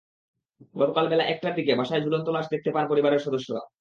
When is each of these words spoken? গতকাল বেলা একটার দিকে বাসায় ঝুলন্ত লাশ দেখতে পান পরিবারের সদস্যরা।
গতকাল 0.75 1.05
বেলা 1.07 1.23
একটার 1.25 1.53
দিকে 1.55 1.71
বাসায় 1.75 2.03
ঝুলন্ত 2.03 2.27
লাশ 2.29 2.45
দেখতে 2.53 2.69
পান 2.71 2.85
পরিবারের 2.91 3.25
সদস্যরা। 3.25 3.61